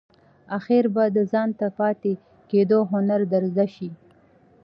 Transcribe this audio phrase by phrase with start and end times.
[0.57, 2.13] آخیر به د ځانته پاتې
[2.49, 3.89] کېدو هنر در زده شي!